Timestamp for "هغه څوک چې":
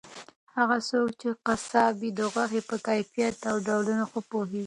0.57-1.29